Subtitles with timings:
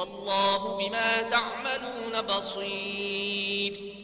[0.00, 3.94] والله بما تعملون بصير.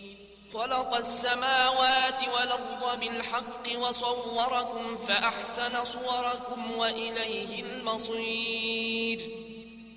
[0.54, 9.20] خلق السماوات والأرض بالحق وصوركم فأحسن صوركم وإليه المصير.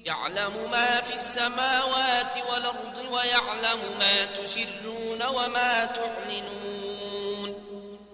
[0.06, 7.54] يعلم ما في السماوات والأرض ويعلم ما تسرون وما تعلنون.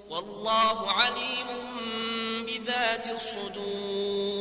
[0.09, 1.47] والله عليم
[2.45, 4.34] بذات الصدور.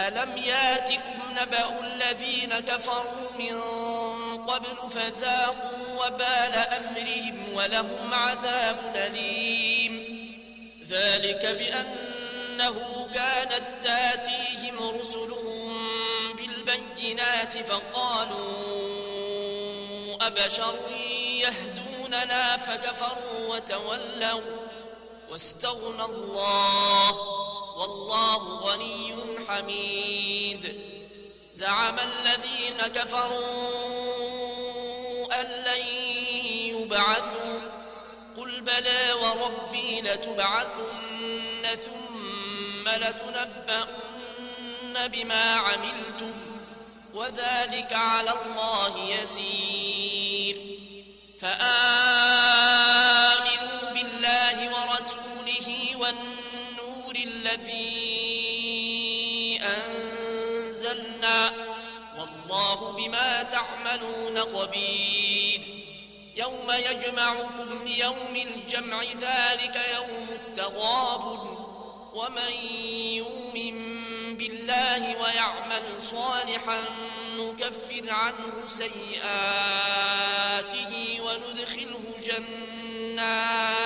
[0.00, 3.60] ألم ياتكم نبأ الذين كفروا من
[4.44, 10.16] قبل فذاقوا وبال أمرهم ولهم عذاب أليم.
[10.88, 15.76] ذلك بأنه كانت تاتيهم رسلهم
[16.36, 18.36] بالبينات فقالوا
[20.26, 20.74] أبشر
[21.40, 24.40] يهدوننا فكفروا وتولوا
[25.30, 27.16] واستغنى الله
[27.78, 29.05] والله غني
[29.48, 30.80] حميد.
[31.54, 33.46] زعم الذين كفروا
[35.40, 35.86] أن لن
[36.76, 37.60] يبعثوا.
[38.36, 43.96] قل بلى وربي لتبعثن ثم لتنبؤن
[45.08, 46.34] بما عملتم
[47.14, 50.56] وذلك على الله يسير.
[51.40, 51.66] فآمنوا
[53.94, 58.35] بالله ورسوله والنور الذي
[59.74, 61.50] أنزلنا.
[62.18, 65.60] والله بما تعملون خبير.
[66.36, 71.66] يوم يجمعكم ليوم الجمع ذلك يوم التغابن.
[72.14, 72.52] ومن
[73.12, 73.76] يؤمن
[74.36, 76.84] بالله ويعمل صالحا
[77.36, 79.32] نكفر عنه سيئاته
[81.20, 83.76] وندخله جنات.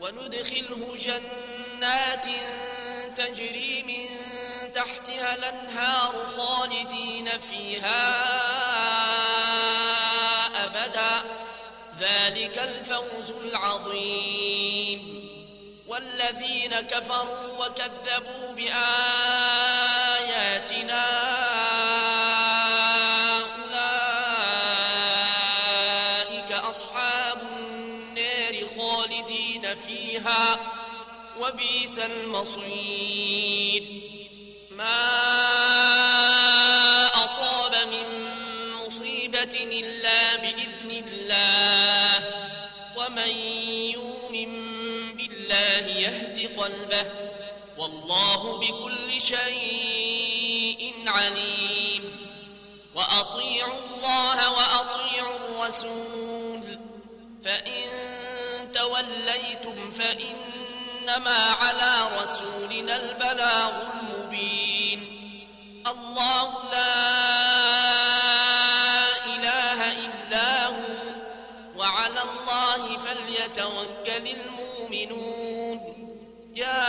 [0.00, 2.26] وندخله جنات
[3.16, 4.05] تجري من
[5.16, 8.16] تحتها الأنهار خالدين فيها
[10.64, 11.24] أبدا.
[12.00, 15.26] ذلك الفوز العظيم.
[15.86, 18.76] والذين كفروا وكذبوا بآياتنا
[23.64, 24.02] أولئك
[26.52, 30.58] أصحاب النار خالدين فيها.
[31.40, 33.82] وبئس المصير.
[43.92, 44.52] يؤمن
[45.16, 47.10] بالله يهد قلبه.
[47.78, 52.16] والله بكل شيء عليم.
[52.94, 56.78] وأطيعوا الله وأطيعوا الرسول.
[57.44, 57.82] فإن
[58.72, 64.65] توليتم فإنما على رسولنا البلاغ المبين.
[71.86, 75.78] وعلى الله فليتوكل المؤمنون.
[76.54, 76.86] يا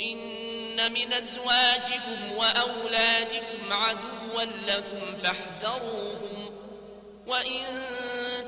[0.00, 6.50] إن من أزواجكم وأولادكم عدوا لكم فاحذروهم.
[7.26, 7.64] وإن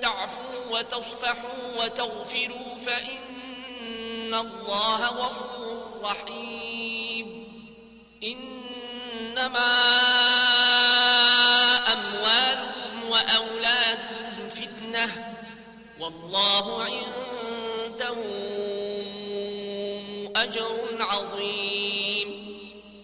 [0.01, 7.00] تعفوا وتصفحوا وتغفروا فإن الله غفور رحيم.
[8.23, 9.73] إنما
[11.93, 15.35] أموالكم وأولادكم فتنة.
[16.01, 18.17] والله عنده
[20.37, 22.31] أجر عظيم.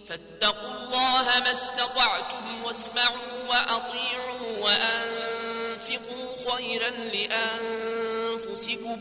[0.09, 9.01] فاتقوا الله ما استطعتم واسمعوا وأطيعوا وأنفقوا خيرا لأنفسكم.